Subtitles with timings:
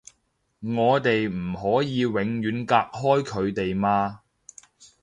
[0.61, 4.21] 我哋唔可以永遠隔開佢哋嘛